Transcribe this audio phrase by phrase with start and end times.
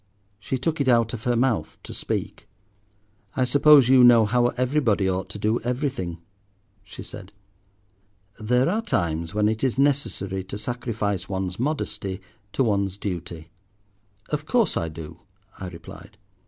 [0.39, 2.47] She took it out of her mouth to speak.
[3.35, 6.17] "I suppose you know how everybody ought to do everything,"
[6.83, 7.31] she said.
[8.39, 12.19] There are times when it is necessary to sacrifice one's modesty
[12.53, 13.49] to one's duty.
[14.29, 15.19] "Of course I do,"
[15.59, 16.17] I replied.